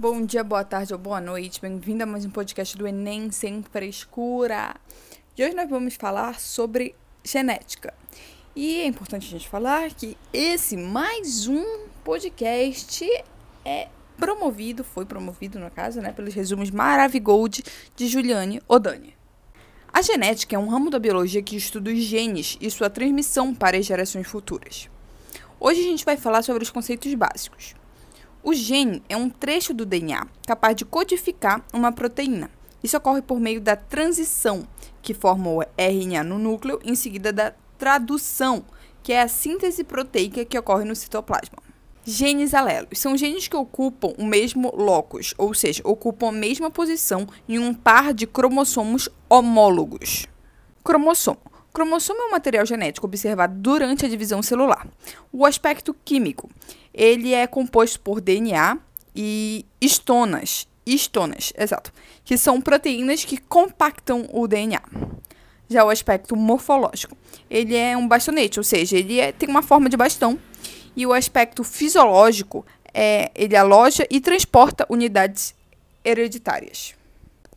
Bom 0.00 0.24
dia, 0.24 0.42
boa 0.42 0.64
tarde 0.64 0.94
ou 0.94 0.98
boa 0.98 1.20
noite. 1.20 1.60
Bem-vindo 1.60 2.04
a 2.04 2.06
mais 2.06 2.24
um 2.24 2.30
podcast 2.30 2.74
do 2.74 2.88
Enem 2.88 3.30
Sem 3.30 3.62
Frescura. 3.62 4.74
E 5.36 5.44
hoje 5.44 5.54
nós 5.54 5.68
vamos 5.68 5.94
falar 5.94 6.40
sobre 6.40 6.94
genética. 7.22 7.92
E 8.56 8.80
é 8.80 8.86
importante 8.86 9.26
a 9.26 9.30
gente 9.30 9.46
falar 9.46 9.92
que 9.92 10.16
esse 10.32 10.74
mais 10.74 11.46
um 11.46 11.84
podcast 12.02 13.06
é 13.62 13.88
promovido, 14.16 14.82
foi 14.82 15.04
promovido 15.04 15.58
no 15.58 15.70
caso, 15.70 16.00
né, 16.00 16.12
pelos 16.12 16.32
resumos 16.32 16.70
Maravigold 16.70 17.62
de 17.94 18.08
Juliane 18.08 18.62
Odani. 18.66 19.14
A 19.92 20.00
genética 20.00 20.56
é 20.56 20.58
um 20.58 20.68
ramo 20.70 20.88
da 20.88 20.98
biologia 20.98 21.42
que 21.42 21.56
estuda 21.56 21.90
os 21.90 21.98
genes 21.98 22.56
e 22.58 22.70
sua 22.70 22.88
transmissão 22.88 23.54
para 23.54 23.76
as 23.76 23.84
gerações 23.84 24.26
futuras. 24.26 24.88
Hoje 25.60 25.80
a 25.80 25.84
gente 25.84 26.06
vai 26.06 26.16
falar 26.16 26.40
sobre 26.40 26.62
os 26.62 26.70
conceitos 26.70 27.12
básicos. 27.12 27.74
O 28.42 28.54
gene 28.54 29.02
é 29.06 29.16
um 29.16 29.28
trecho 29.28 29.74
do 29.74 29.84
DNA 29.84 30.26
capaz 30.46 30.74
de 30.74 30.86
codificar 30.86 31.62
uma 31.74 31.92
proteína. 31.92 32.50
Isso 32.82 32.96
ocorre 32.96 33.20
por 33.20 33.38
meio 33.38 33.60
da 33.60 33.76
transição, 33.76 34.66
que 35.02 35.12
forma 35.12 35.50
o 35.50 35.62
RNA 35.76 36.24
no 36.24 36.38
núcleo, 36.38 36.80
em 36.82 36.94
seguida 36.94 37.30
da 37.32 37.52
tradução, 37.76 38.64
que 39.02 39.12
é 39.12 39.20
a 39.20 39.28
síntese 39.28 39.84
proteica 39.84 40.44
que 40.44 40.58
ocorre 40.58 40.86
no 40.86 40.96
citoplasma. 40.96 41.58
Genes 42.02 42.54
alelos 42.54 42.98
são 42.98 43.14
genes 43.14 43.46
que 43.46 43.56
ocupam 43.56 44.14
o 44.16 44.24
mesmo 44.24 44.72
locus, 44.74 45.34
ou 45.36 45.52
seja, 45.52 45.82
ocupam 45.84 46.28
a 46.28 46.32
mesma 46.32 46.70
posição 46.70 47.28
em 47.46 47.58
um 47.58 47.74
par 47.74 48.14
de 48.14 48.26
cromossomos 48.26 49.06
homólogos. 49.28 50.26
Cromossomo. 50.82 51.49
Cromossomo 51.72 52.22
é 52.22 52.26
um 52.26 52.30
material 52.32 52.66
genético 52.66 53.06
observado 53.06 53.54
durante 53.54 54.04
a 54.04 54.08
divisão 54.08 54.42
celular. 54.42 54.86
O 55.32 55.46
aspecto 55.46 55.94
químico 56.04 56.50
ele 56.92 57.32
é 57.32 57.46
composto 57.46 58.00
por 58.00 58.20
DNA 58.20 58.78
e 59.14 59.64
histonas, 59.80 60.66
histonas, 60.84 61.52
exato, 61.56 61.92
que 62.24 62.36
são 62.36 62.60
proteínas 62.60 63.24
que 63.24 63.38
compactam 63.38 64.28
o 64.32 64.46
DNA. 64.48 64.82
Já 65.68 65.84
o 65.84 65.90
aspecto 65.90 66.34
morfológico, 66.34 67.16
ele 67.48 67.76
é 67.76 67.96
um 67.96 68.08
bastonete, 68.08 68.58
ou 68.58 68.64
seja, 68.64 68.96
ele 68.96 69.20
é, 69.20 69.30
tem 69.30 69.48
uma 69.48 69.62
forma 69.62 69.88
de 69.88 69.96
bastão. 69.96 70.38
E 70.96 71.06
o 71.06 71.12
aspecto 71.12 71.62
fisiológico 71.62 72.66
é 72.92 73.30
ele 73.36 73.54
aloja 73.54 74.04
e 74.10 74.20
transporta 74.20 74.84
unidades 74.88 75.54
hereditárias. 76.04 76.94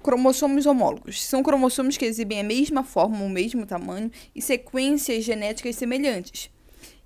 Cromossomos 0.04 0.66
homólogos 0.66 1.24
são 1.24 1.42
cromossomos 1.42 1.96
que 1.96 2.04
exibem 2.04 2.42
a 2.42 2.44
mesma 2.44 2.84
forma, 2.84 3.24
o 3.24 3.30
mesmo 3.30 3.66
tamanho 3.66 4.12
e 4.36 4.42
sequências 4.42 5.24
genéticas 5.24 5.78
semelhantes. 5.78 6.52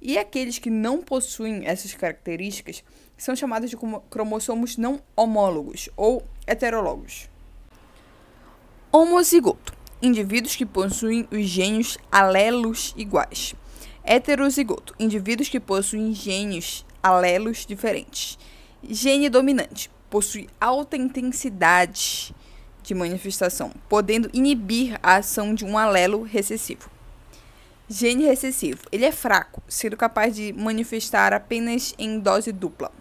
E 0.02 0.18
aqueles 0.18 0.58
que 0.58 0.72
não 0.72 1.04
possuem 1.04 1.68
essas 1.68 1.94
características 1.94 2.84
são 3.16 3.36
chamados 3.36 3.70
de 3.70 3.78
cromossomos 4.10 4.78
não 4.78 5.00
homólogos 5.16 5.90
ou 5.96 6.24
heterólogos. 6.48 7.30
Homozigoto 8.92 9.78
indivíduos 10.02 10.56
que 10.56 10.66
possuem 10.66 11.28
os 11.32 11.46
gênios 11.46 12.00
alelos 12.12 12.96
iguais. 12.98 13.54
Heterozigoto 14.04 14.96
indivíduos 15.00 15.50
que 15.50 15.60
possuem 15.60 16.16
gênios 16.16 16.84
alelos 17.04 17.64
diferentes. 17.64 18.40
Gene 18.84 19.30
dominante 19.30 19.92
possui 20.10 20.50
alta 20.60 20.98
intensidade 20.98 22.34
de 22.88 22.96
manifestação, 22.96 23.72
podendo 23.90 24.30
inibir 24.32 24.98
a 25.04 25.18
ação 25.18 25.54
de 25.54 25.66
um 25.66 25.78
alelo 25.78 26.24
recessivo. 26.24 26.90
Gene 27.90 28.26
recessivo. 28.26 28.80
Ele 28.92 29.04
é 29.04 29.12
fraco, 29.12 29.62
sendo 29.68 29.98
capaz 29.98 30.34
de 30.36 30.54
manifestar 30.54 31.34
apenas 31.34 31.94
em 31.98 32.20
dose 32.20 32.52
dupla. 32.52 32.92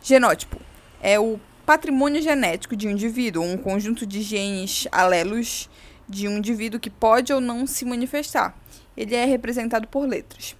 Genótipo. 0.00 0.60
É 1.02 1.18
o 1.18 1.40
patrimônio 1.66 2.22
genético 2.22 2.76
de 2.76 2.86
um 2.86 2.92
indivíduo, 2.92 3.42
um 3.42 3.56
conjunto 3.56 4.06
de 4.06 4.22
genes 4.22 4.86
alelos 4.92 5.68
de 6.08 6.28
um 6.28 6.38
indivíduo 6.38 6.80
que 6.80 6.88
pode 6.88 7.32
ou 7.32 7.40
não 7.40 7.66
se 7.66 7.84
manifestar. 7.84 8.56
Ele 8.96 9.14
é 9.14 9.24
representado 9.24 9.86
por 9.88 10.06
letras. 10.08 10.56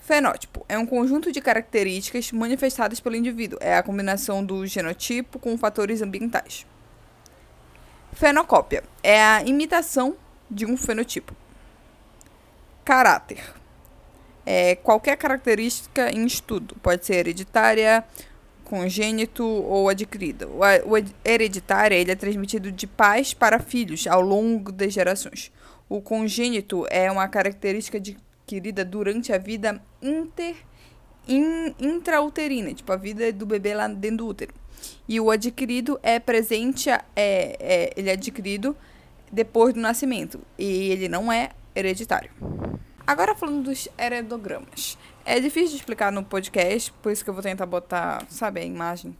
Fenótipo 0.00 0.64
é 0.68 0.78
um 0.78 0.86
conjunto 0.86 1.30
de 1.30 1.40
características 1.40 2.32
manifestadas 2.32 3.00
pelo 3.00 3.16
indivíduo. 3.16 3.58
É 3.60 3.76
a 3.76 3.82
combinação 3.82 4.44
do 4.44 4.66
genotipo 4.66 5.38
com 5.38 5.58
fatores 5.58 6.00
ambientais. 6.00 6.64
Fenocópia 8.18 8.82
é 9.00 9.22
a 9.22 9.42
imitação 9.42 10.16
de 10.50 10.66
um 10.66 10.76
fenotipo. 10.76 11.36
Caráter. 12.84 13.54
É 14.44 14.74
qualquer 14.74 15.16
característica 15.16 16.10
em 16.10 16.26
estudo, 16.26 16.74
pode 16.82 17.06
ser 17.06 17.14
hereditária, 17.14 18.02
congênito 18.64 19.44
ou 19.44 19.88
adquirida. 19.88 20.48
O, 20.48 20.96
hereditário 21.24 21.96
ele 21.96 22.10
é 22.10 22.16
transmitido 22.16 22.72
de 22.72 22.88
pais 22.88 23.32
para 23.34 23.60
filhos 23.60 24.04
ao 24.08 24.20
longo 24.20 24.72
das 24.72 24.92
gerações. 24.92 25.52
O 25.88 26.00
congênito 26.00 26.88
é 26.90 27.08
uma 27.12 27.28
característica 27.28 27.98
adquirida 27.98 28.84
durante 28.84 29.32
a 29.32 29.38
vida 29.38 29.80
inter, 30.02 30.56
in, 31.28 31.72
intrauterina, 31.78 32.74
tipo 32.74 32.92
a 32.92 32.96
vida 32.96 33.32
do 33.32 33.46
bebê 33.46 33.74
lá 33.74 33.86
dentro 33.86 34.16
do 34.16 34.26
útero. 34.26 34.52
E 35.08 35.20
o 35.20 35.30
adquirido 35.30 35.98
é 36.02 36.18
presente, 36.18 36.90
é, 36.90 37.02
é, 37.16 37.92
ele 37.96 38.10
é 38.10 38.12
adquirido 38.12 38.76
depois 39.32 39.74
do 39.74 39.80
nascimento. 39.80 40.40
E 40.58 40.90
ele 40.90 41.08
não 41.08 41.32
é 41.32 41.50
hereditário. 41.74 42.30
Agora 43.06 43.34
falando 43.34 43.64
dos 43.64 43.88
heredogramas. 43.98 44.98
É 45.24 45.40
difícil 45.40 45.70
de 45.70 45.76
explicar 45.76 46.12
no 46.12 46.24
podcast, 46.24 46.92
por 47.02 47.12
isso 47.12 47.24
que 47.24 47.30
eu 47.30 47.34
vou 47.34 47.42
tentar 47.42 47.66
botar, 47.66 48.26
sabe, 48.28 48.60
a 48.60 48.64
imagem 48.64 49.16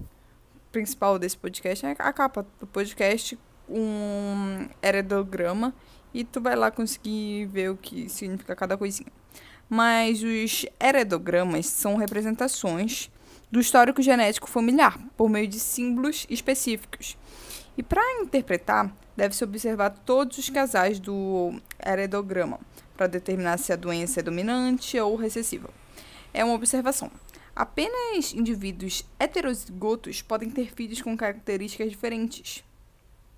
principal 0.70 1.18
desse 1.18 1.36
podcast 1.36 1.86
é 1.86 1.96
a 1.98 2.12
capa 2.12 2.46
do 2.60 2.66
podcast, 2.66 3.38
um 3.68 4.68
heredograma, 4.82 5.74
e 6.12 6.24
tu 6.24 6.40
vai 6.40 6.56
lá 6.56 6.70
conseguir 6.70 7.46
ver 7.46 7.70
o 7.70 7.76
que 7.76 8.08
significa 8.08 8.54
cada 8.56 8.76
coisinha. 8.76 9.10
Mas 9.68 10.22
os 10.22 10.66
heredogramas 10.80 11.66
são 11.66 11.96
representações 11.96 13.10
do 13.50 13.60
histórico 13.60 14.02
genético 14.02 14.48
familiar, 14.48 14.98
por 15.16 15.28
meio 15.28 15.48
de 15.48 15.58
símbolos 15.58 16.26
específicos. 16.28 17.16
E 17.76 17.82
para 17.82 18.20
interpretar, 18.20 18.92
deve-se 19.16 19.44
observar 19.44 19.90
todos 19.90 20.38
os 20.38 20.50
casais 20.50 20.98
do 20.98 21.54
heredograma 21.84 22.60
para 22.96 23.06
determinar 23.06 23.58
se 23.58 23.72
a 23.72 23.76
doença 23.76 24.20
é 24.20 24.22
dominante 24.22 24.98
ou 24.98 25.16
recessiva. 25.16 25.70
É 26.34 26.44
uma 26.44 26.54
observação. 26.54 27.10
Apenas 27.54 28.34
indivíduos 28.34 29.04
heterozigotos 29.18 30.22
podem 30.22 30.50
ter 30.50 30.72
filhos 30.72 31.02
com 31.02 31.16
características 31.16 31.90
diferentes. 31.90 32.64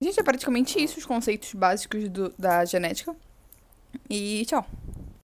Gente, 0.01 0.19
é 0.19 0.23
praticamente 0.23 0.83
isso 0.83 0.99
os 0.99 1.07
conceitos 1.07 1.53
básicos 1.53 2.09
do, 2.09 2.33
da 2.39 2.65
genética. 2.65 3.15
E 4.09 4.45
tchau! 4.47 4.67